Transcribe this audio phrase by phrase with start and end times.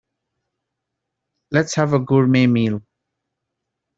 [1.51, 2.81] Let's have a Gourmet meal.